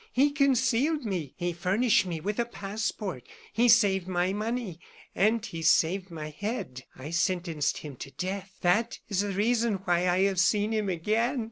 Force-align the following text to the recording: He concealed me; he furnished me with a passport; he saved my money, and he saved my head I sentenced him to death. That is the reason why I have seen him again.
He 0.13 0.31
concealed 0.31 1.05
me; 1.05 1.35
he 1.37 1.53
furnished 1.53 2.07
me 2.07 2.19
with 2.19 2.39
a 2.39 2.45
passport; 2.45 3.21
he 3.53 3.69
saved 3.69 4.07
my 4.07 4.33
money, 4.33 4.79
and 5.13 5.45
he 5.45 5.61
saved 5.61 6.09
my 6.09 6.31
head 6.31 6.81
I 6.95 7.11
sentenced 7.11 7.77
him 7.77 7.95
to 7.97 8.09
death. 8.09 8.49
That 8.61 8.97
is 9.09 9.19
the 9.19 9.29
reason 9.29 9.75
why 9.85 10.09
I 10.09 10.21
have 10.23 10.39
seen 10.39 10.71
him 10.71 10.89
again. 10.89 11.39